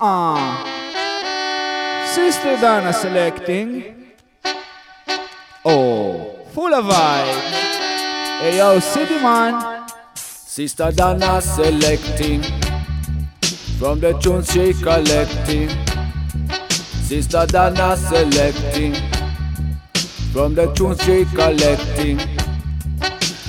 Uh-uh. 0.00 0.64
Sister 2.06 2.56
Donna 2.60 2.92
selecting. 2.92 4.12
Oh, 5.64 6.38
full 6.52 6.72
of 6.72 6.84
vibes. 6.84 7.34
Hey 8.40 8.58
yo, 8.58 8.78
City 8.78 9.14
Man. 9.20 9.88
Sister 10.14 10.92
Donna 10.92 11.40
selecting. 11.40 12.42
From 13.80 13.98
the 13.98 14.12
tunes 14.22 14.52
she 14.52 14.72
collecting. 14.72 15.68
Sister 17.02 17.46
Donna 17.46 17.96
selecting. 17.96 18.94
From 20.32 20.54
the 20.54 20.72
tunes 20.74 21.02
she 21.02 21.24
collecting. 21.34 22.20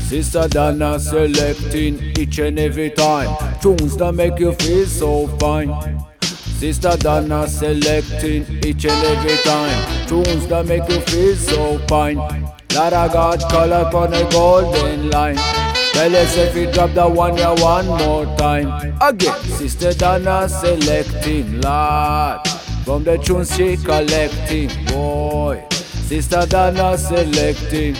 Sister 0.09 0.47
Donna 0.47 0.99
selecting 0.99 2.01
each 2.17 2.39
and 2.39 2.57
every 2.57 2.89
time. 2.89 3.37
Tunes 3.61 3.95
that 3.97 4.13
make 4.13 4.39
you 4.39 4.53
feel 4.53 4.87
so 4.87 5.27
fine. 5.37 6.08
Sister 6.59 6.97
Donna 6.97 7.47
selecting 7.47 8.45
each 8.65 8.83
and 8.83 9.05
every 9.05 9.37
time. 9.49 10.07
Tunes 10.09 10.45
that 10.47 10.65
make 10.65 10.85
you 10.89 10.99
feel 10.99 11.33
so 11.37 11.79
fine. 11.87 12.17
That 12.67 12.91
I 12.91 13.07
got 13.07 13.49
color 13.49 13.89
on 13.95 14.13
a 14.13 14.29
golden 14.29 15.09
line. 15.09 15.37
Tell 15.93 16.13
us 16.13 16.35
if 16.35 16.53
you 16.57 16.69
drop 16.69 16.91
that 16.95 17.09
one 17.09 17.37
yeah 17.37 17.53
one 17.61 17.87
more 17.87 18.25
time. 18.35 18.93
Again, 18.99 19.41
Sister 19.43 19.93
Donna 19.93 20.49
selecting, 20.49 21.61
lot 21.61 22.45
From 22.83 23.05
the 23.05 23.17
tunes 23.17 23.55
she 23.55 23.77
collecting, 23.77 24.69
boy. 24.87 25.65
Sister 25.71 26.45
Donna 26.45 26.97
selecting. 26.97 27.93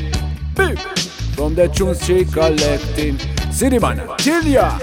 Beep. 0.55 0.77
From 1.33 1.55
the 1.55 1.69
tunes 1.69 2.05
she 2.05 2.25
collecting. 2.25 3.17
City 3.53 3.79
man, 3.79 4.05
till 4.17 4.43
ya. 4.43 4.77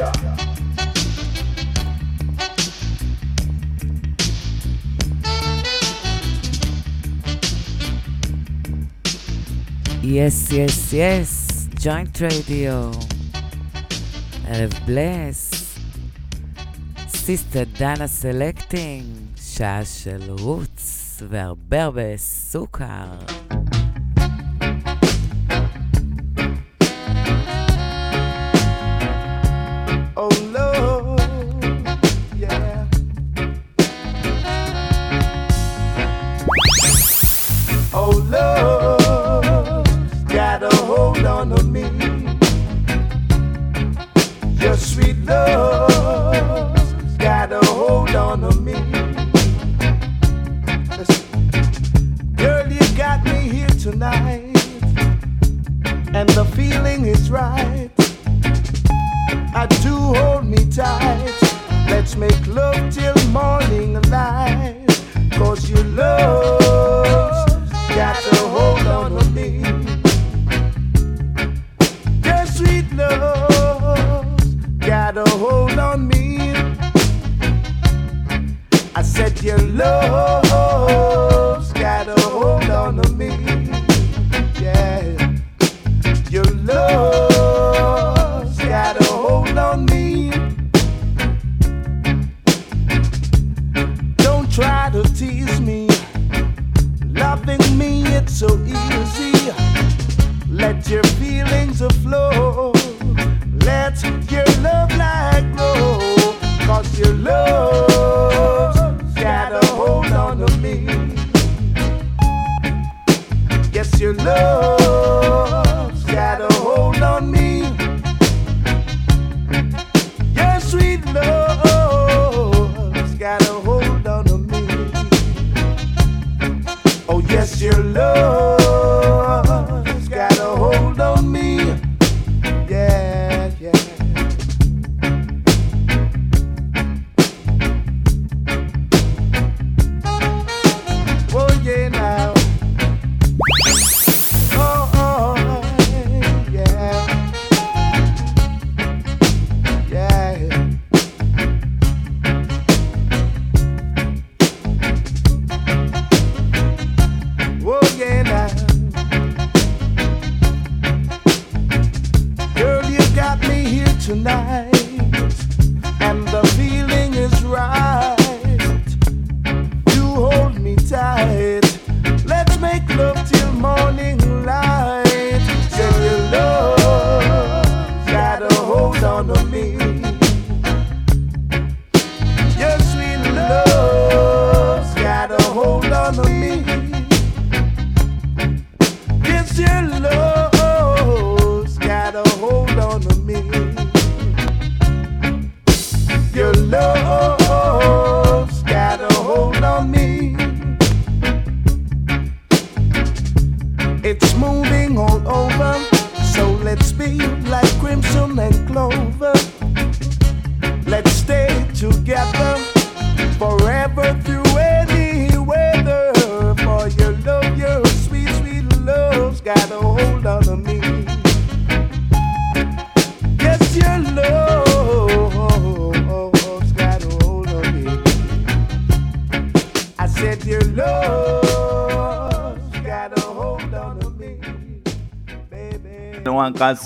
Yes, 10.06 10.52
yes, 10.52 10.92
yes, 10.92 11.52
ג'וינט 11.84 12.22
רדיו. 12.22 12.90
ערב 14.48 14.72
בלס. 14.86 15.50
סיסטר 17.08 17.62
דנה 17.78 18.06
סלקטינג, 18.06 19.04
שעה 19.36 19.84
של 19.84 20.30
רוץ 20.30 21.22
והרבה 21.28 21.84
הרבה 21.84 22.16
סוכר. 22.16 23.35
On 41.52 41.72
me. 41.72 41.82
Your 44.62 44.76
sweet 44.76 45.16
love's 45.24 47.16
got 47.18 47.52
a 47.52 47.64
hold 47.66 48.14
on 48.14 48.40
to 48.40 48.56
me. 48.60 48.74
Girl, 52.36 52.70
you 52.72 52.96
got 52.96 53.24
me 53.24 53.48
here 53.48 53.68
tonight, 53.68 54.56
and 56.14 56.28
the 56.30 56.44
feeling 56.56 57.06
is 57.06 57.30
right. 57.30 57.90
I 59.54 59.66
do 59.82 59.94
hold 59.94 60.46
me 60.46 60.68
tight. 60.70 61.32
Let's 61.88 62.16
make 62.16 62.46
love 62.46 62.92
till 62.92 63.16
morning 63.28 64.00
light. 64.10 64.86
Cause 65.32 65.70
your 65.70 65.84
love's 65.84 66.65
said 79.16 79.42
your 79.42 79.58
love's 79.58 80.45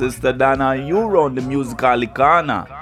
Sister 0.00 0.32
Dana, 0.32 0.76
you 0.76 0.98
run 1.00 1.34
the 1.34 1.42
musical 1.42 2.06
corner. 2.06 2.79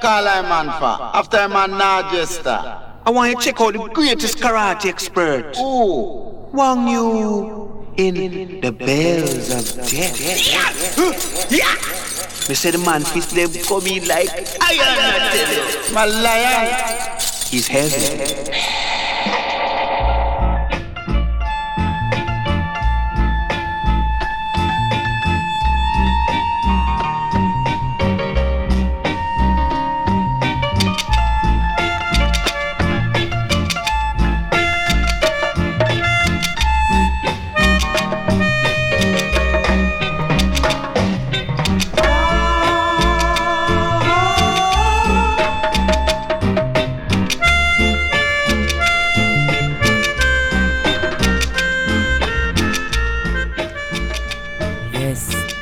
Call 0.00 0.26
I 0.26 0.42
man 0.42 0.66
for? 0.78 1.16
After 1.16 1.38
a 1.38 1.48
man 1.48 1.70
now 1.72 2.10
Jester. 2.10 2.78
I 3.06 3.10
want 3.10 3.30
you 3.30 3.36
to 3.36 3.42
check 3.42 3.60
out 3.60 3.72
the 3.72 3.88
greatest 3.92 4.38
karate 4.38 4.86
expert. 4.86 5.56
Ooh. 5.58 6.30
Wang 6.52 6.88
Yu 6.88 7.70
in 7.96 8.60
the 8.60 8.72
bells 8.72 9.50
of 9.50 9.88
death. 9.88 10.20
Yeah. 10.50 10.72
yeah. 11.50 11.74
Me 12.48 12.54
say 12.54 12.70
the 12.70 12.78
man 12.78 13.02
fist 13.02 13.34
them 13.34 13.52
coming 13.64 14.06
like 14.06 14.30
iron. 14.30 14.50
I 14.60 15.86
you. 15.88 15.94
My 15.94 16.04
lion. 16.06 17.18
He's 17.50 17.68
heavy. 17.68 18.50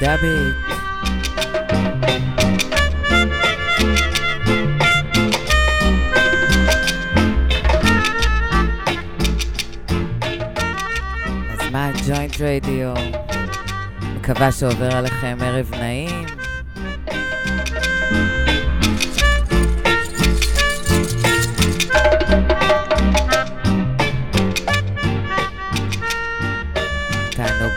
It. 0.09 0.55
אז 11.50 11.71
מה 11.73 11.91
ג'וינט 12.07 12.41
רדיו? 12.41 12.95
מקווה 14.17 14.53
שעובר 14.53 14.97
עליכם 14.97 15.37
ערב 15.41 15.71
נעים. 15.81 16.27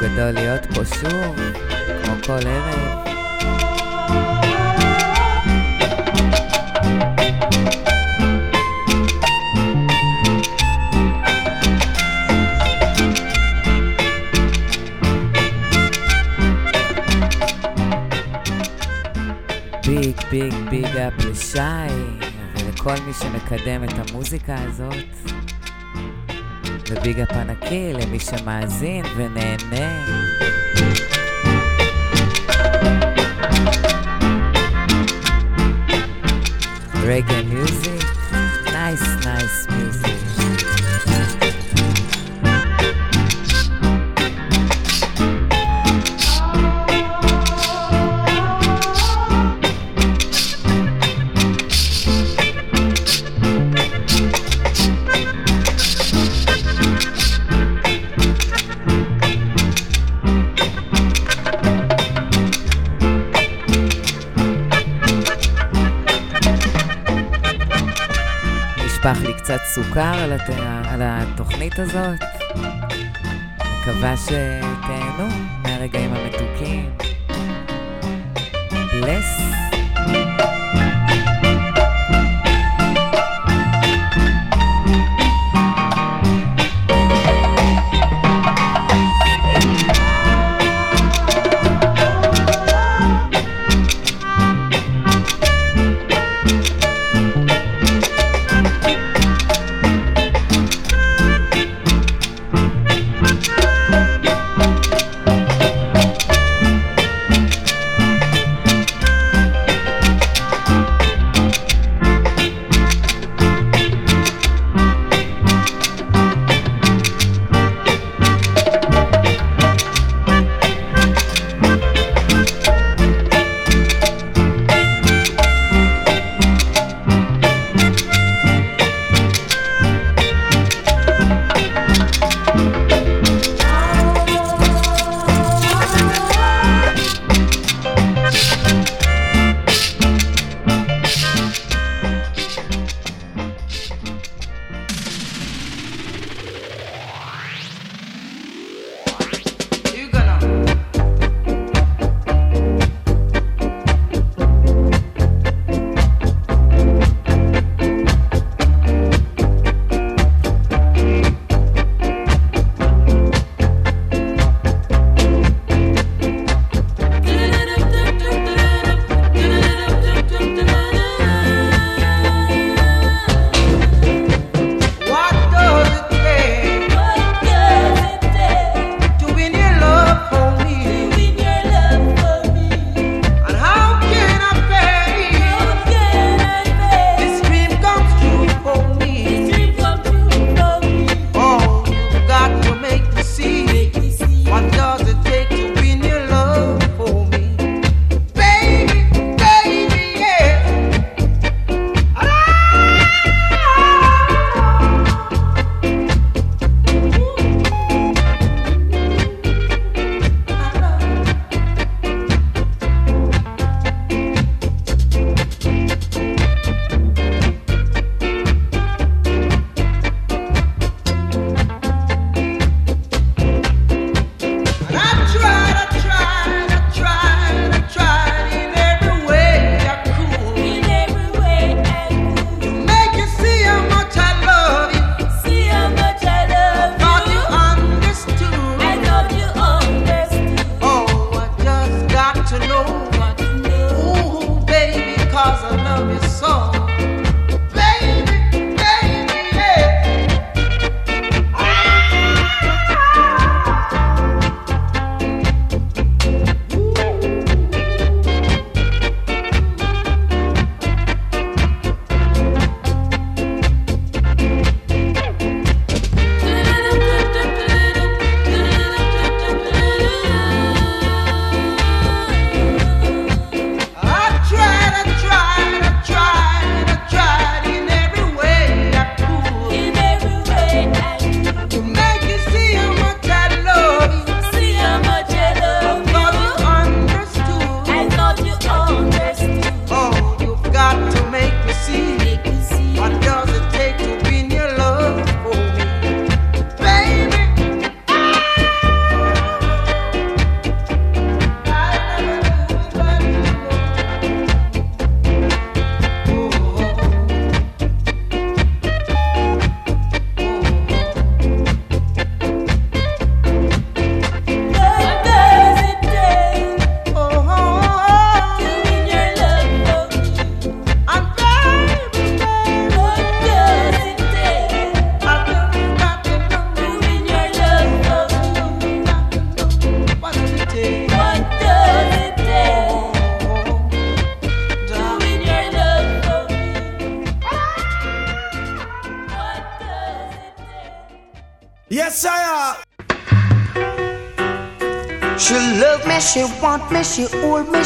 גדול 0.01 0.31
להיות 0.31 0.65
פה 0.65 0.85
שוב, 0.85 1.35
כל 2.31 2.47
ערב. 2.47 3.07
ביג 19.87 20.15
ביג 20.31 20.53
ביג 20.69 20.85
אפ 20.85 21.25
לשי 21.25 21.57
ולכל 22.55 22.95
מי 23.07 23.13
שמקדם 23.13 23.83
את 23.83 24.09
המוזיקה 24.09 24.55
הזאת. 24.57 24.95
וביג 26.89 27.19
אפ 27.19 27.31
ענקי 27.31 27.93
למי 27.93 28.19
שמאזין 28.19 29.05
ונהנה. 29.15 30.50
Reggae 37.05 37.50
סוכר 69.91 70.23
על, 70.23 70.33
הת... 70.33 70.49
על 70.85 71.01
התוכנית 71.03 71.79
הזאת. 71.79 72.19
מקווה 73.61 74.17
שתהנו 74.17 75.27
מהרגעים 75.63 76.13
המתוקים. 76.13 76.89
בלס. 79.01 79.70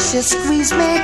She 0.06 0.22
squeeze 0.22 0.72
me. 0.72 0.95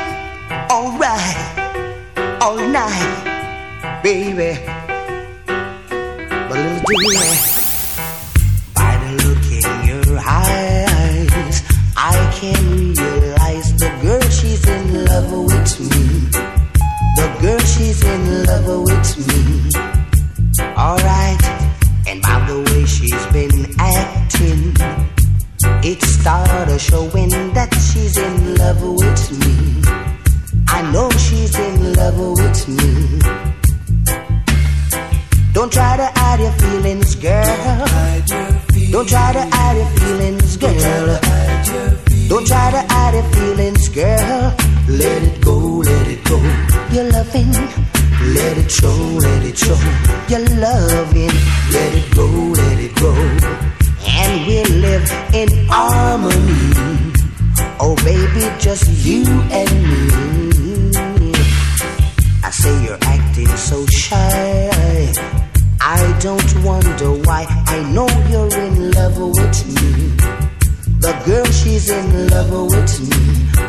The 71.02 71.12
girl, 71.26 71.44
she's 71.46 71.90
in 71.90 72.28
love 72.28 72.52
with 72.70 72.94
me. 73.10 73.22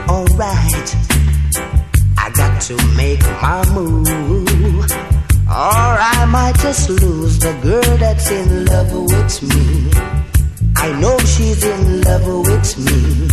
Alright. 0.08 0.90
I 2.16 2.30
got 2.30 2.62
to 2.70 2.76
make 2.96 3.24
my 3.42 3.66
move. 3.74 4.86
Or 5.50 5.94
I 6.14 6.26
might 6.30 6.56
just 6.60 6.92
lose 6.92 7.40
the 7.40 7.54
girl 7.64 7.98
that's 7.98 8.30
in 8.30 8.66
love 8.66 8.94
with 8.94 9.42
me. 9.50 9.90
I 10.76 10.92
know 11.02 11.18
she's 11.20 11.64
in 11.64 12.02
love 12.02 12.28
with 12.28 12.78
me. 12.86 13.28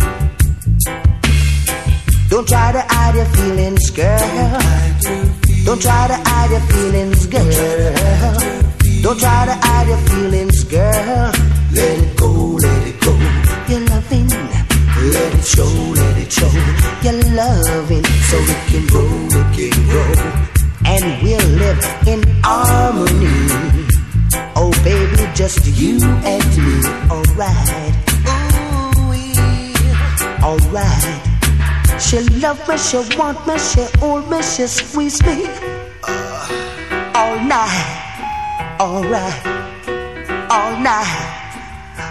Don't 2.29 2.47
try 2.47 2.71
to 2.71 2.81
hide 2.89 3.15
your 3.15 3.25
feelings, 3.25 3.89
girl. 3.91 4.59
Don't 5.63 5.79
try 5.79 6.07
to 6.07 6.17
hide 6.25 6.49
your 6.49 6.65
feelings, 6.73 7.27
girl. 7.27 8.33
Don't 9.03 9.19
try 9.19 9.45
to 9.45 9.53
hide 9.53 9.87
your 9.89 9.97
feelings, 10.09 10.63
girl. 10.63 11.31
Let 11.73 11.99
it 11.99 12.17
go, 12.17 12.31
let 12.61 12.80
loving. 14.11 14.27
Let 15.11 15.33
it 15.33 15.45
show, 15.45 15.63
let 15.63 16.17
it 16.17 16.31
show. 16.31 16.51
You're 17.03 17.35
loving. 17.35 18.03
So 18.03 18.37
it 18.37 18.67
can 18.67 18.87
grow, 18.87 19.27
it 19.31 19.55
can 19.55 19.85
grow. 19.87 20.13
And 20.85 21.23
we'll 21.23 21.49
live 21.57 21.79
in 22.07 22.23
harmony. 22.43 23.87
Oh, 24.55 24.71
baby, 24.83 25.31
just 25.33 25.65
you 25.79 25.99
and 26.01 26.57
me. 26.57 26.83
Alright. 27.09 27.95
Alright. 30.43 32.01
She 32.01 32.19
love 32.39 32.67
me, 32.67 32.77
she 32.77 32.97
want 33.17 33.45
me, 33.47 33.57
she 33.57 33.85
hold 33.99 34.29
me, 34.29 34.41
she 34.41 34.67
squeeze 34.67 35.21
me. 35.23 35.45
Uh, 36.03 37.11
all 37.15 37.39
night, 37.45 38.77
alright, 38.79 40.49
all 40.49 40.79
night. 40.79 41.40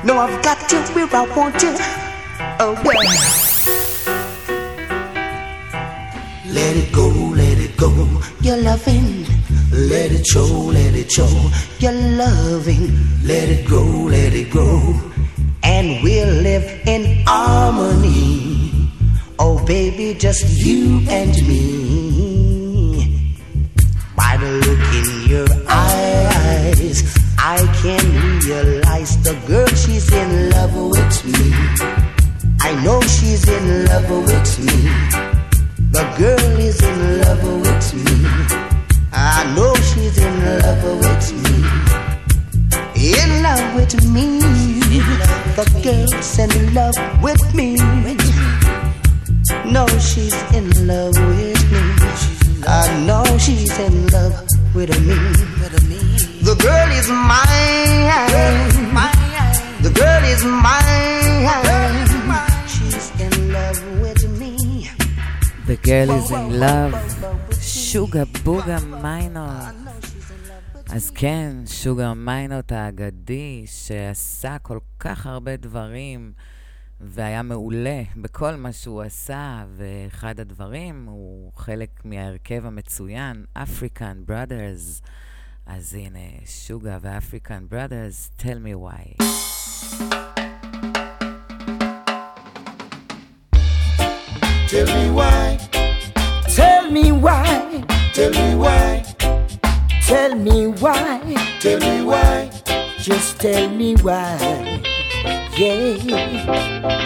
No, 0.02 0.18
I've 0.18 0.42
got 0.42 0.72
you 0.72 0.80
where 0.94 1.08
I 1.14 1.26
want 1.36 1.62
you. 1.62 1.74
Oh 2.58 2.72
yeah. 2.84 3.40
Let 6.52 6.76
it 6.76 6.92
go, 6.92 7.08
let 7.08 7.58
it 7.58 7.76
go. 7.76 7.90
You're 8.40 8.56
loving. 8.56 9.26
Let 9.72 10.10
it 10.10 10.26
show, 10.26 10.46
let 10.46 10.94
it 10.94 11.12
show. 11.12 11.28
You're 11.78 11.92
loving. 11.92 12.96
Let 13.24 13.48
it 13.50 13.68
go, 13.68 13.82
let 13.84 14.32
it 14.32 14.50
go. 14.50 14.98
And 15.62 16.02
we'll 16.02 16.34
live 16.42 16.64
in 16.86 17.22
harmony. 17.26 18.90
Oh, 19.38 19.64
baby, 19.66 20.14
just 20.18 20.44
you 20.64 21.00
and 21.08 21.32
me. 21.46 23.28
By 24.16 24.36
the 24.38 24.50
look 24.64 24.80
in 24.94 25.30
your 25.30 25.46
eyes, 25.68 27.02
I 27.42 27.56
can 27.80 28.04
realize 28.44 29.16
the 29.22 29.32
girl, 29.48 29.66
she's 29.68 30.12
in 30.12 30.50
love 30.50 30.76
with 30.76 31.24
me. 31.24 31.54
I 32.60 32.84
know 32.84 33.00
she's 33.00 33.48
in 33.48 33.86
love 33.86 34.10
with 34.10 34.58
me. 34.60 34.76
The 35.90 36.04
girl 36.18 36.60
is 36.60 36.82
in 36.82 37.20
love 37.22 37.42
with 37.42 37.94
me. 37.94 38.28
I 39.12 39.52
know 39.56 39.74
she's 39.88 40.18
in 40.18 40.44
love 40.60 40.84
with 41.00 41.32
me. 41.42 41.64
In 42.94 43.42
love 43.42 43.74
with 43.74 43.94
me. 44.04 44.40
The 45.56 45.64
girl's 45.82 46.38
in 46.38 46.74
love 46.74 46.94
with 47.22 47.54
me. 47.54 47.76
No, 49.64 49.86
she's 49.98 50.36
in 50.52 50.68
love 50.86 51.16
with 51.16 51.62
me. 51.72 51.82
I 52.68 53.04
know 53.06 53.24
she's 53.38 53.78
in 53.78 54.08
love 54.08 54.46
with 54.74 54.92
me. 55.06 56.09
Girl 56.66 56.90
is 57.00 57.08
mine. 57.08 58.10
The 59.84 59.92
girl 60.00 60.24
is 60.34 60.42
mine. 60.44 62.06
She's 62.72 63.08
in 63.24 63.34
love 63.56 63.80
with 64.02 64.22
me. 64.40 64.52
The 65.66 65.76
girl 65.88 66.10
is 66.18 66.30
in 66.30 66.60
love. 66.60 66.94
שוגה 67.60 68.24
בוגה 68.44 68.78
מיינות. 69.02 69.74
אז 70.90 71.10
כן, 71.10 71.56
שוגה 71.66 72.14
מיינות 72.14 72.72
האגדי, 72.72 73.64
שעשה 73.66 74.58
כל 74.58 74.78
כך 74.98 75.26
הרבה 75.26 75.56
דברים. 75.56 76.32
והיה 77.00 77.42
מעולה 77.42 78.02
בכל 78.16 78.56
מה 78.56 78.72
שהוא 78.72 79.02
עשה, 79.02 79.64
ואחד 79.76 80.40
הדברים 80.40 81.06
הוא 81.08 81.52
חלק 81.56 81.90
מההרכב 82.04 82.66
המצוין, 82.66 83.44
African 83.58 84.30
Brothers. 84.30 85.02
אז 85.69 85.93
הנה, 85.93 86.19
שוגה 86.45 86.97
ו-African 87.01 87.73
Brothers, 87.73 88.29
tell 88.37 88.59
me 88.59 88.75
why. 88.75 89.15
Tell 94.69 94.87
me 94.97 95.09
why. 95.17 95.57
Tell 96.55 96.91
me 96.91 97.11
why. 97.11 97.83
Tell 98.13 98.31
me 98.31 98.55
why. 98.63 99.03
Tell 100.07 100.35
me 100.35 100.67
why. 100.81 101.19
Tell 101.61 101.79
me 101.79 101.95
why. 102.09 102.49
Just 103.07 103.39
tell 103.39 103.69
me 103.69 103.95
why. 104.05 104.81
Yeah. 105.57 107.05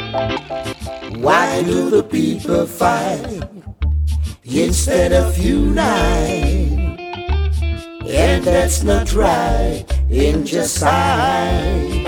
Why 1.26 1.64
do 1.64 1.90
the 1.90 2.04
people 2.04 2.66
fight 2.66 3.44
instead 4.44 5.12
of 5.14 5.38
unite? 5.38 7.03
And 8.07 8.45
that's 8.45 8.83
not 8.83 9.15
right 9.15 9.85
in 10.11 10.47
sight. 10.47 12.05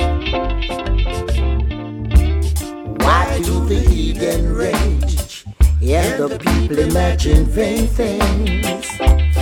Why 3.01 3.41
do 3.43 3.65
the 3.67 3.83
heathen 3.89 4.55
rage 4.55 5.45
and 5.83 6.23
the 6.23 6.39
people 6.39 6.79
imagine 6.79 7.47
vain 7.47 7.87
things? 7.87 8.87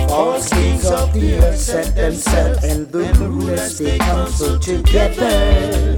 False 0.07 0.49
kings 0.49 0.85
of 0.85 1.13
the 1.13 1.39
earth 1.43 1.57
set 1.57 1.93
themselves 1.93 2.63
and 2.63 2.89
the 2.89 3.13
rulers 3.19 3.77
they 3.77 3.97
counsel 3.97 4.57
together. 4.57 5.97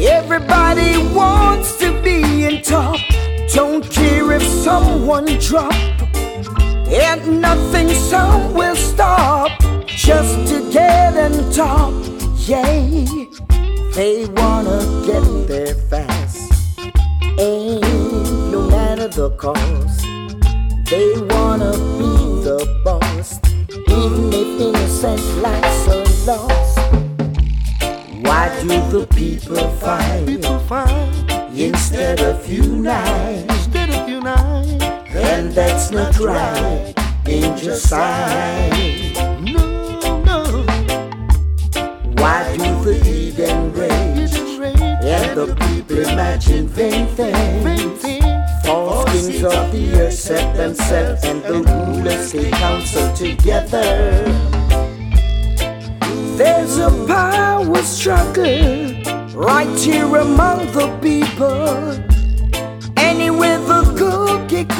Everybody 0.00 0.98
wants 1.12 1.76
to 1.78 2.00
be 2.02 2.44
in 2.44 2.62
top. 2.62 3.00
Don't 3.52 3.82
care 3.90 4.30
if 4.32 4.42
someone 4.42 5.26
drop. 5.38 5.74
And 6.90 7.42
nothing 7.42 7.90
some 7.90 8.54
will 8.54 8.74
stop 8.74 9.50
just 9.86 10.48
to 10.48 10.72
get 10.72 11.14
and 11.16 11.52
talk. 11.52 11.92
Yeah, 12.46 12.64
they 13.94 14.24
wanna 14.36 14.80
get 15.04 15.48
there 15.48 15.74
fast. 15.74 16.50
Ain't 17.38 17.82
no 18.50 18.68
matter 18.70 19.08
the 19.08 19.30
cost. 19.36 20.00
They 20.88 21.12
wanna 21.28 21.72
be 21.98 22.10
the 22.48 22.80
boss, 22.82 23.38
even 23.68 24.32
if 24.32 24.60
innocent 24.60 25.20
lives 25.42 25.88
are 25.88 26.08
lost. 26.26 26.78
Why 28.24 28.48
do 28.62 28.68
the 28.90 29.06
people 29.14 29.68
fight? 29.76 30.26
People 30.26 30.58
fight 30.60 31.50
instead 31.54 32.20
of 32.22 32.48
unite. 32.50 33.57
That's 35.58 35.90
not 35.90 36.16
right. 36.20 36.94
Injicide. 37.24 38.70
No, 39.42 40.22
no. 40.22 40.62
Why 42.22 42.56
do 42.56 42.84
the 42.84 42.94
heathen 43.02 43.72
rage? 43.72 44.36
And 45.02 45.36
the 45.36 45.46
people 45.66 45.98
imagine 45.98 46.68
vain 46.68 47.06
things. 47.08 48.02
False 48.64 49.10
kings 49.10 49.42
of 49.42 49.72
the 49.72 50.00
earth 50.00 50.14
set 50.14 50.56
themselves 50.56 51.24
and 51.24 51.42
the 51.42 51.58
rulers 51.64 52.30
they 52.30 52.50
counsel 52.50 53.12
together. 53.14 54.22
There's 56.36 56.78
a 56.78 56.90
power 57.08 57.82
struggle 57.82 58.92
right 59.34 59.76
here 59.76 60.16
among 60.18 60.70
the 60.70 60.86
people. 61.02 62.17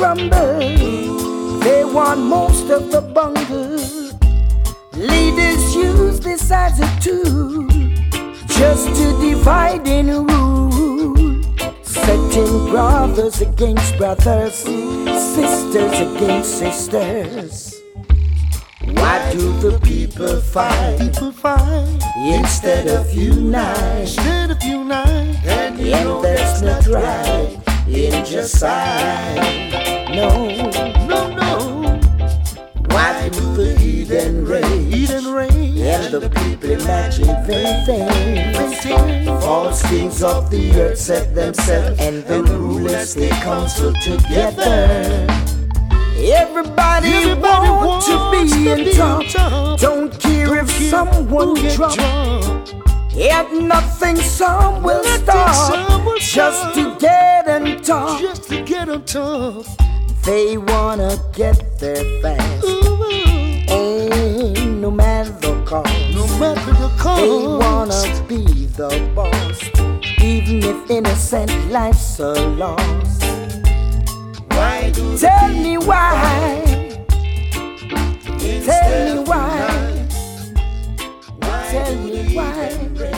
Anywhere 0.00 0.14
the 0.14 0.28
cookie 0.28 0.30
crumbles, 0.30 1.64
they 1.64 1.84
want 1.84 2.20
most 2.20 2.70
of 2.70 2.90
the 2.90 3.00
bungle. 3.00 3.76
Leaders 4.92 5.74
use 5.74 6.20
this 6.20 6.50
as 6.50 6.78
a 6.80 7.00
tool 7.00 7.68
just 8.46 8.86
to 8.96 9.18
divide 9.20 9.86
and 9.88 10.30
rule, 10.30 11.42
setting 11.82 12.70
brothers 12.70 13.40
against 13.40 13.96
brothers, 13.96 14.54
sisters 14.54 16.00
against 16.00 16.58
sisters. 16.58 17.74
Why 18.84 19.32
do 19.32 19.52
the 19.60 19.78
people 19.80 20.40
fight? 20.40 20.98
People 21.00 21.32
fight 21.32 22.02
instead 22.16 22.88
of 22.88 23.12
unite. 23.12 24.00
Instead 24.00 24.50
of 24.50 24.62
unite. 24.62 25.44
And, 25.44 25.78
you 25.78 25.90
know 25.90 26.22
that's 26.22 26.62
not 26.62 26.86
right. 26.86 27.58
Injicide. 27.86 29.77
No, 30.10 30.48
no, 31.06 31.28
no. 31.34 32.00
Why 32.88 33.28
do 33.28 33.54
the 33.54 33.76
heathen 33.78 34.46
rage? 34.46 34.64
Heathen 34.94 35.32
rage. 35.32 35.78
And 35.78 36.14
the 36.14 36.30
people 36.30 36.70
imagine 36.70 37.26
vain 37.46 37.84
things. 37.84 39.44
False 39.44 39.82
kings 39.88 40.22
of 40.22 40.50
the 40.50 40.72
earth 40.80 40.98
set 40.98 41.34
themselves, 41.34 42.00
and 42.00 42.24
the 42.24 42.42
rulers 42.42 43.14
they 43.14 43.28
counsel 43.28 43.92
together. 43.94 45.26
Everybody, 46.16 47.08
Everybody 47.08 47.68
want 47.68 48.04
to 48.06 48.30
be 48.32 48.70
in 48.70 48.96
top. 48.96 49.78
Don't 49.78 50.18
care 50.18 50.46
Don't 50.46 50.58
if 50.58 50.70
someone 50.90 51.54
drop. 51.74 52.87
Yet 53.18 53.52
nothing 53.52 54.14
some 54.14 54.80
will 54.84 55.02
nothing 55.02 55.24
stop. 55.24 55.74
Some 55.74 56.04
will 56.04 56.18
just 56.18 56.74
to 56.74 56.96
get 57.00 57.48
on 57.48 57.82
top. 57.82 58.20
Just 58.20 58.44
to 58.44 58.62
get 58.62 58.88
on 58.88 59.04
top. 59.06 59.66
They 60.24 60.56
wanna 60.56 61.16
get 61.32 61.80
there 61.80 62.04
fast. 62.22 62.64
Ooh. 62.64 63.04
Ain't 63.68 64.78
no 64.80 64.92
matter 64.92 65.32
the 65.32 65.60
cost. 65.64 65.92
No 66.14 66.28
matter 66.38 66.72
the 66.74 66.88
cost. 66.96 67.20
They 67.20 67.44
wanna 67.44 68.24
be 68.28 68.66
the 68.66 69.10
boss. 69.16 69.64
Even 70.22 70.62
if 70.62 70.88
innocent 70.88 71.50
lives 71.72 72.20
are 72.20 72.36
lost. 72.36 73.24
Why 74.52 74.92
do 74.94 75.18
Tell 75.18 75.48
me 75.48 75.76
why. 75.76 77.04
Tell 78.64 79.16
me 79.16 79.24
why. 79.24 79.87
Tell 81.70 81.94
me. 81.96 82.34
Why, 82.34 83.17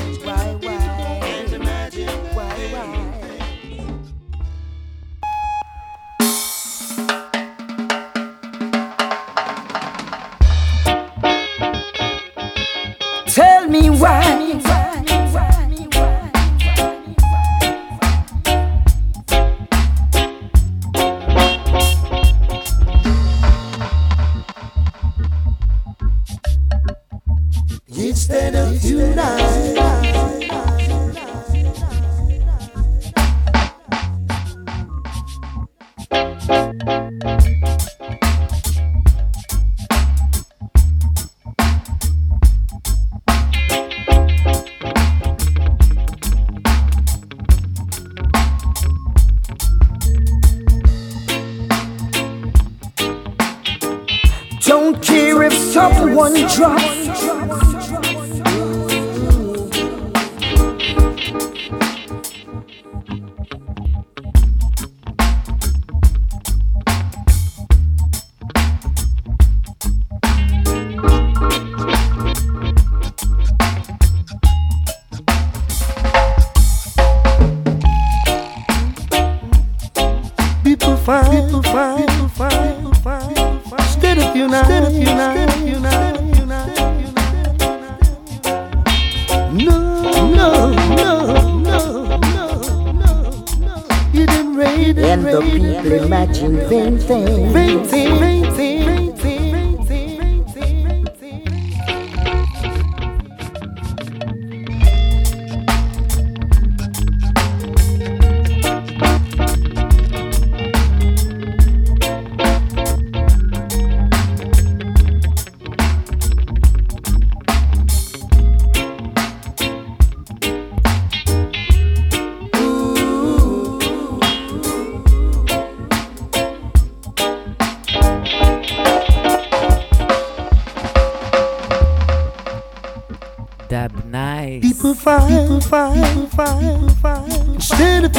Instead 137.55 138.05
of. 138.05 138.13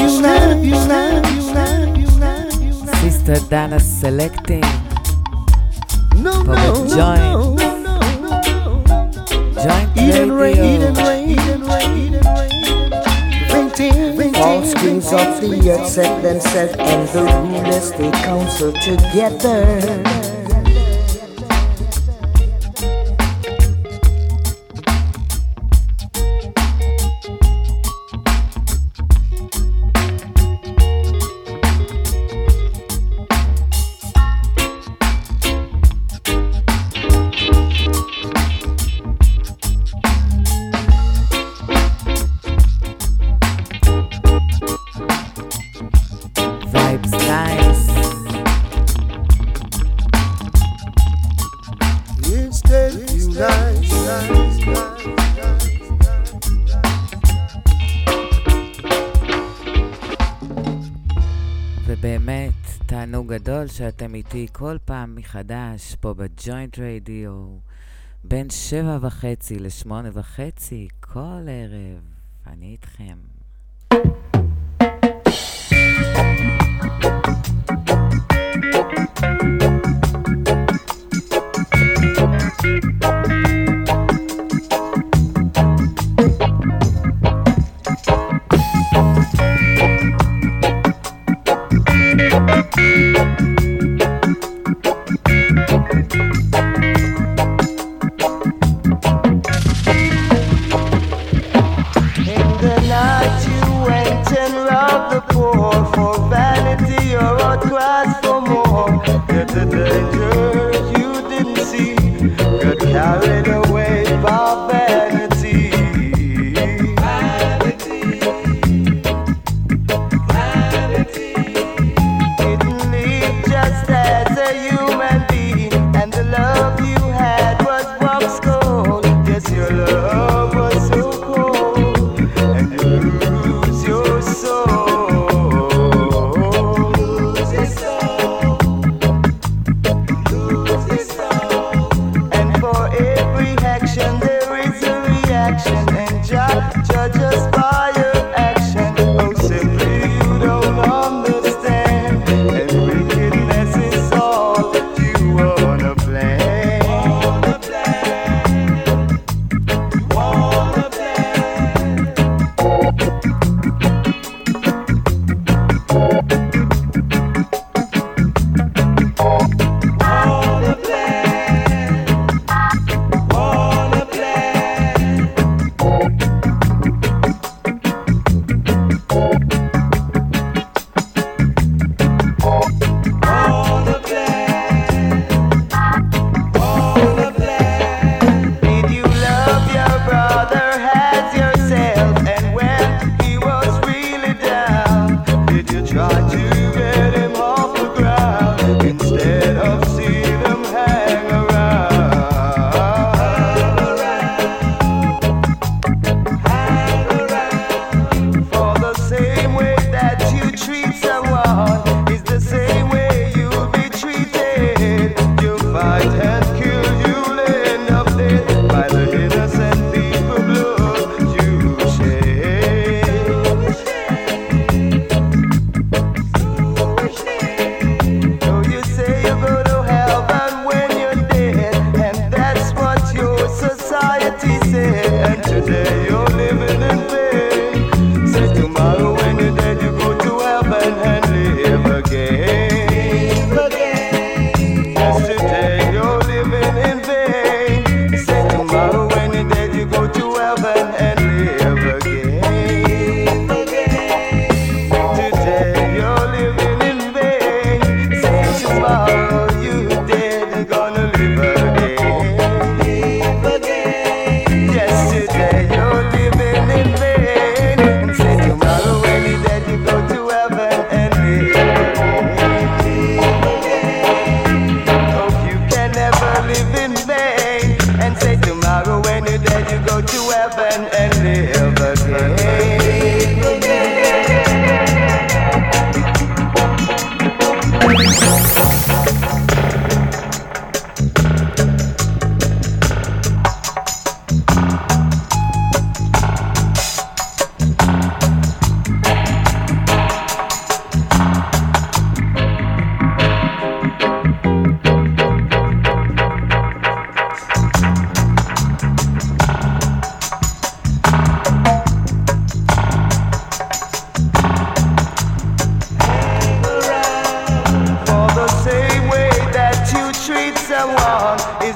Sister 3.01 3.37
Dana 3.49 3.79
selecting. 3.79 4.61
No, 6.17 6.31
Public 6.43 6.57
no, 6.57 6.73
no, 6.73 6.87
joint. 6.87 7.21
no, 7.21 7.53
no, 7.55 7.77
no, 7.77 7.99
no, 8.19 8.41
no. 8.41 9.61
Joint 9.61 9.89
Eden 9.97 10.31
rain, 10.31 10.57
Eden 10.57 10.93
radio. 10.95 11.05
rain, 11.05 11.29
Eden 11.29 11.61
rain, 11.63 11.91
Eden 11.97 12.23
rain. 12.23 13.49
Fainting, 13.49 14.17
fainting, 14.17 14.73
kings 14.79 15.13
of 15.13 15.41
the 15.41 15.71
earth 15.71 15.87
set 15.87 16.21
themselves, 16.23 16.75
and 16.79 17.07
the 17.09 17.23
rulers 17.23 17.91
they 17.91 18.11
counsel 18.11 18.71
together. 18.73 20.40
שאתם 64.11 64.17
איתי 64.17 64.47
כל 64.53 64.77
פעם 64.85 65.15
מחדש 65.15 65.95
פה 65.95 66.13
בג'וינט 66.13 66.79
רדיו 66.79 67.57
בין 68.23 68.49
שבע 68.49 68.97
וחצי 69.01 69.59
לשמונה 69.59 70.09
וחצי 70.13 70.87
כל 70.99 71.47
ערב. 71.47 72.03
אני 72.47 72.71
איתכם. 72.71 73.17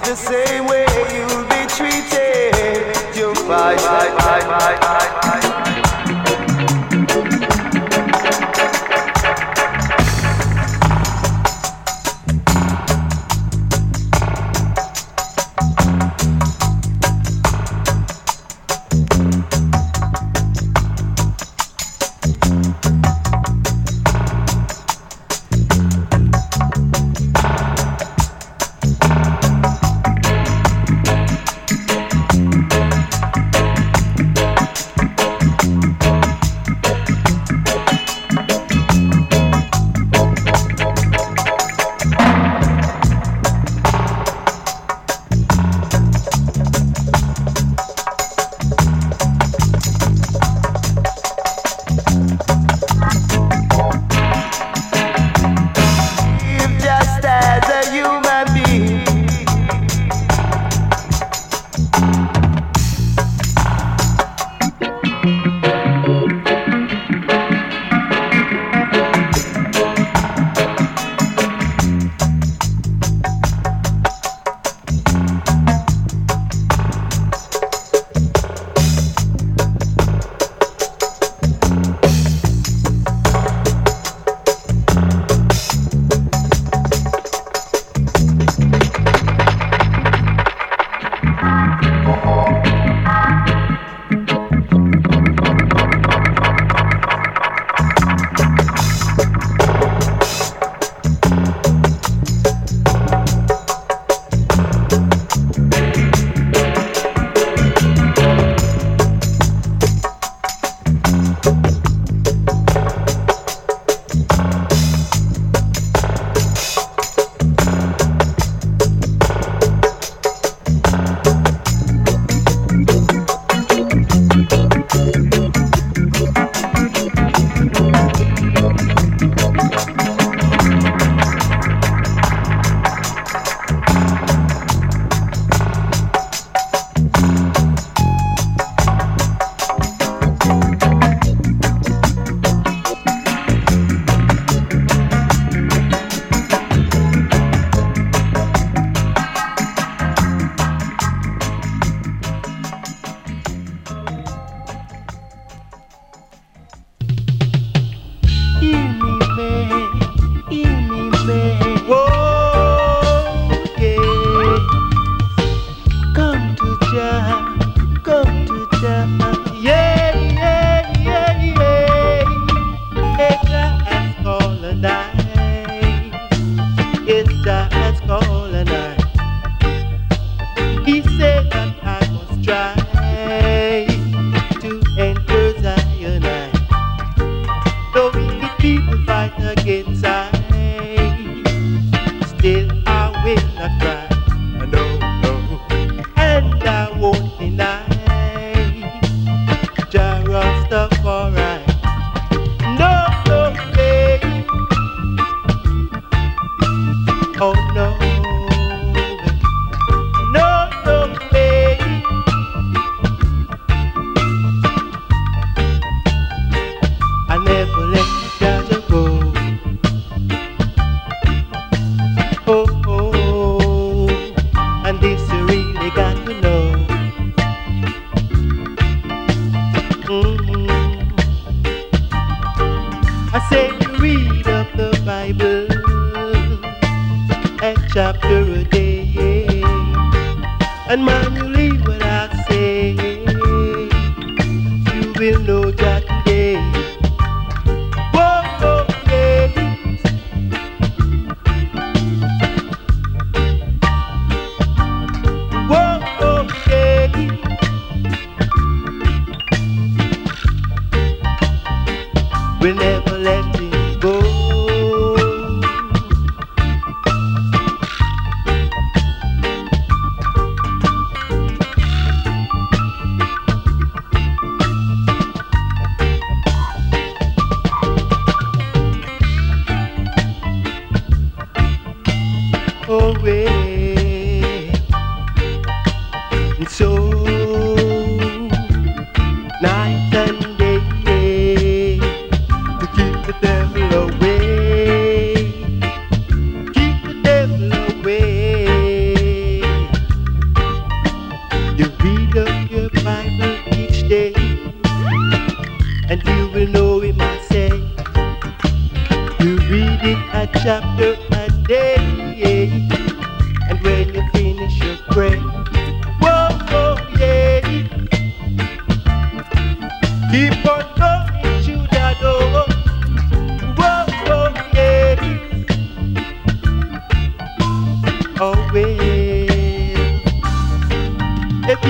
the 0.05 0.15
same 0.15 0.67
way. 0.67 0.74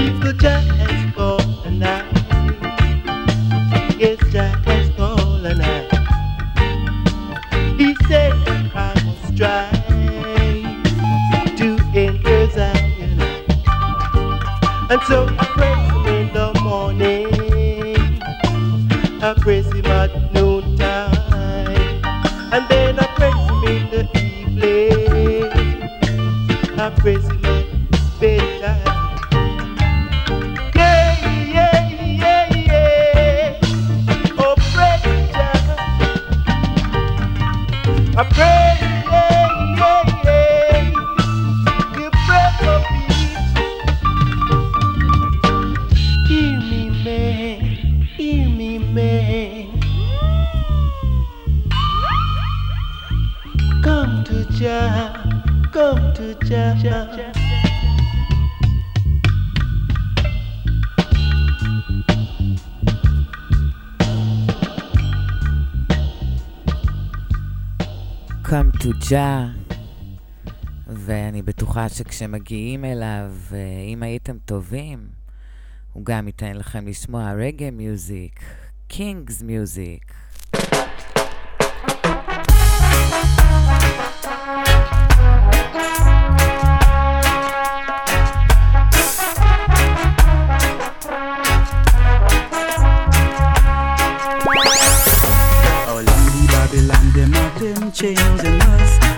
The 0.05 0.33
job. 0.33 0.84
ג'ה, 69.09 69.47
ואני 70.87 71.41
בטוחה 71.41 71.89
שכשמגיעים 71.89 72.85
אליו, 72.85 73.31
אה, 73.53 73.57
אם 73.87 74.03
הייתם 74.03 74.37
טובים, 74.45 75.07
הוא 75.93 76.05
גם 76.05 76.27
ייתן 76.27 76.57
לכם 76.57 76.87
לשמוע 76.87 77.31
רגע 77.31 77.71
מיוזיק, 77.71 78.39
קינגס 78.87 79.41
מיוזיק. 79.41 80.13
changing 97.95 98.61
us. 98.61 98.64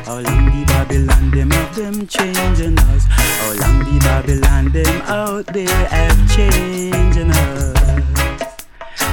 How 0.07 0.21
long 0.21 0.45
the 0.45 0.63
Babylon 0.67 1.31
them 1.31 1.51
have 1.51 1.75
them 1.75 2.07
changing 2.07 2.79
us? 2.79 3.03
How 3.09 3.51
long 3.59 3.79
the 3.79 3.99
Babylon 3.99 4.71
them 4.71 5.01
out 5.01 5.47
there 5.47 5.67
have 5.67 6.33
changing 6.33 7.29
us? 7.29 7.77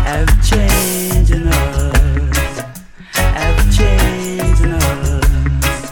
Have 0.07 0.31
changing 0.49 1.49
us? 1.49 2.61
Have 3.11 3.59
changing 3.77 4.73
us? 4.73 5.91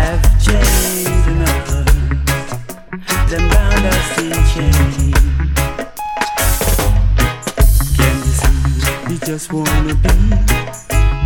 Have 0.00 0.24
changing 0.42 1.42
us? 1.42 1.92
Them 3.28 3.44
bound 3.50 3.84
us 3.84 4.12
still 4.12 4.40
change. 4.54 5.12
Can 7.98 8.16
you 8.16 8.32
see? 8.40 9.10
We 9.10 9.18
just 9.18 9.52
wanna 9.52 9.94
be 9.94 10.08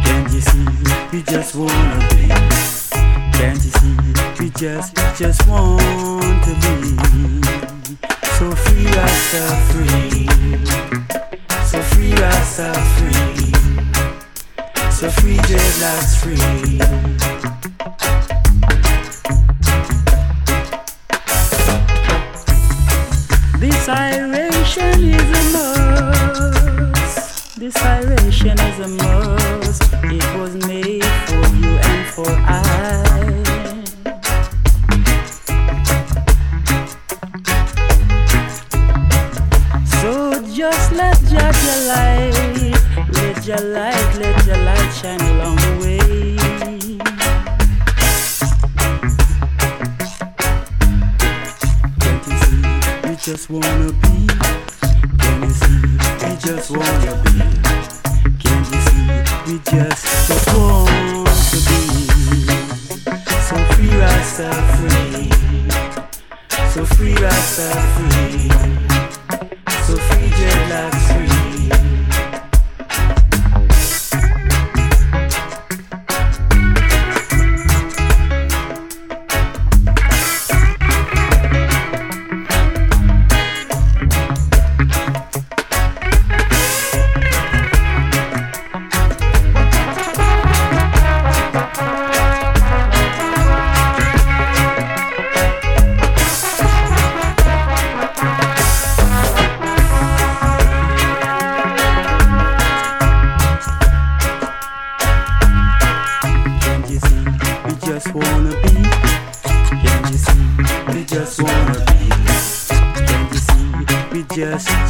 Can 0.02 0.22
you 0.32 0.40
see? 0.40 0.66
we 1.12 1.22
just 1.22 1.54
wanna 1.54 1.85
just, 4.58 4.96
just 5.18 5.46
want 5.48 6.05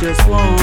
just 0.00 0.28
one. 0.28 0.55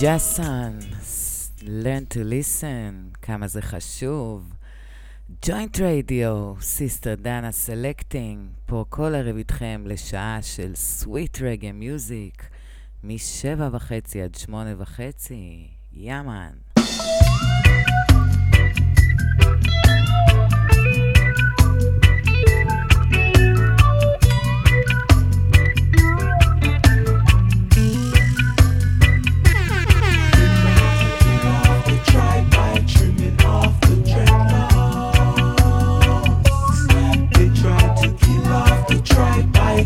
ג'סן, 0.00 0.78
learn 1.62 2.14
to 2.14 2.16
listen, 2.16 3.16
כמה 3.22 3.48
זה 3.48 3.62
חשוב. 3.62 4.42
ג'וינט 5.39 5.79
רדיו, 5.79 6.53
סיסטר 6.61 7.15
דנה 7.15 7.51
סלקטינג, 7.51 8.49
פה 8.65 8.85
כל 8.89 9.15
ערב 9.15 9.37
איתכם 9.37 9.83
לשעה 9.85 10.39
של 10.41 10.75
סוויט 10.75 11.41
רגע 11.41 11.71
מיוזיק, 11.71 12.49
משבע 13.03 13.69
וחצי 13.71 14.21
עד 14.21 14.35
שמונה 14.35 14.73
וחצי, 14.77 15.67
יאמן. 15.93 16.51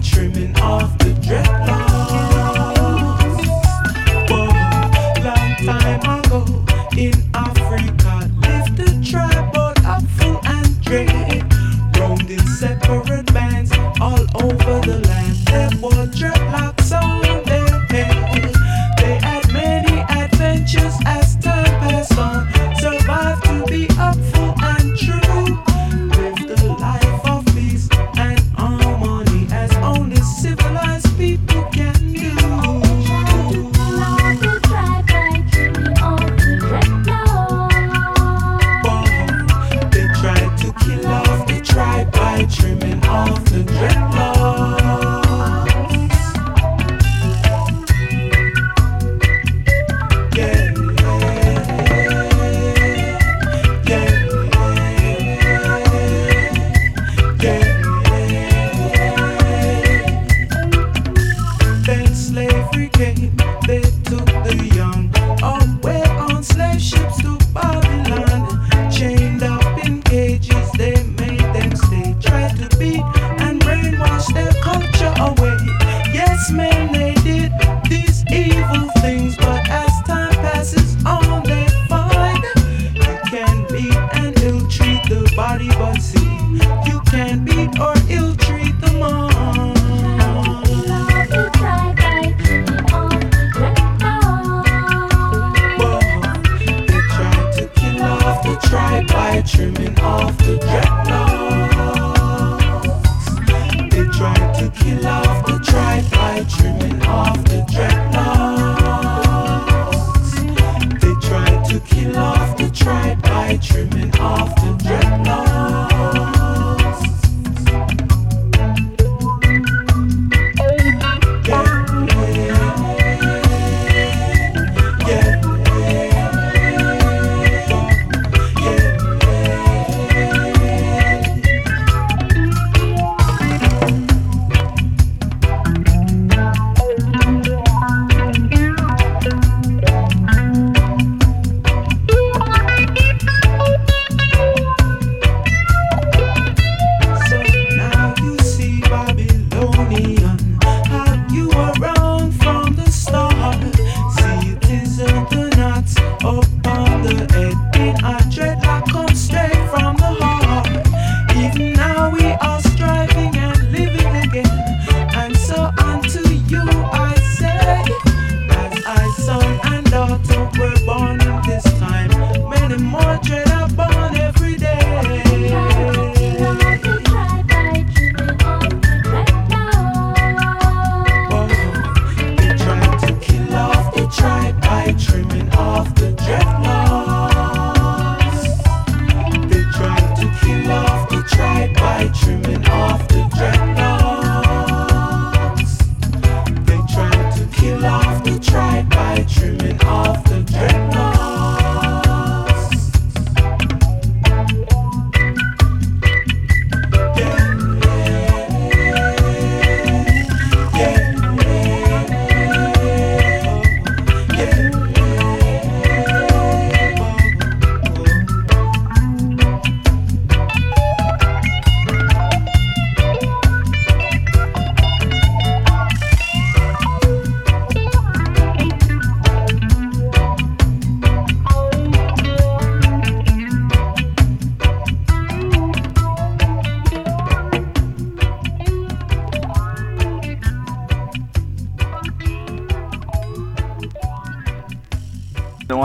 trimming 0.05 0.55
off 0.59 0.97
the 0.99 1.11
dreadlocks. 1.25 1.95
Long 5.25 5.55
time 5.65 6.19
ago 6.19 6.45
in 6.97 7.13
Africa 7.33 8.29
lived 8.41 8.79
a 8.79 9.03
and 10.45 10.83
in 12.29 12.47
separate 12.47 13.33
bands 13.33 13.71
all 13.99 14.25
over 14.43 14.79
the 14.87 15.04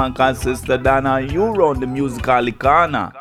Wanka 0.00 0.34
Sister 0.34 0.78
you 1.30 1.52
run 1.52 1.78
the 1.78 1.86
musical 1.86 2.46
icona. 2.46 3.12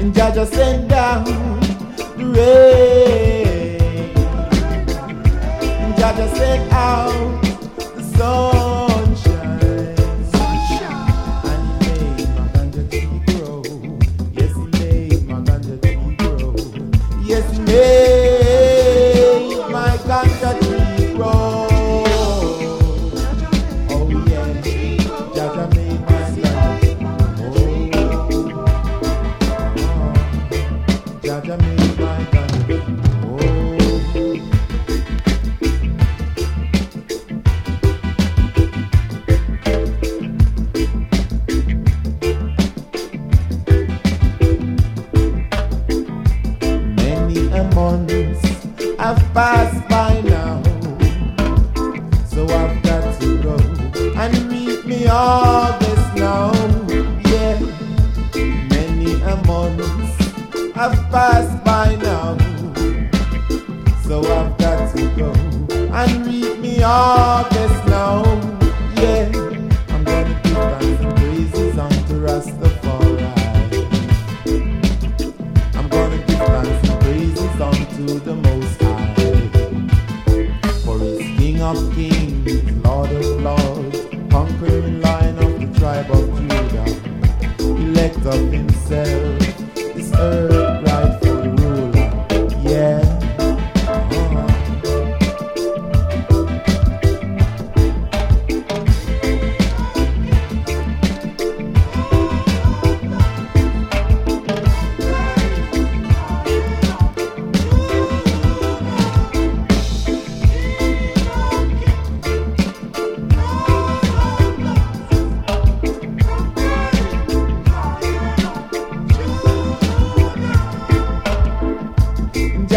and 0.00 0.14
Jah 0.14 0.32
just 0.34 0.54
sent 0.54 0.88
down 0.88 1.24
the 2.16 2.24
rain. 2.34 3.78
And 5.82 5.96
Jah 5.98 6.14
just 6.16 6.36
sent 6.36 6.72
out 6.72 7.42
the 7.96 8.02
sun. 8.16 8.59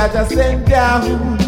I 0.04 0.12
just 0.12 0.32
send 0.32 0.66
down. 0.68 1.43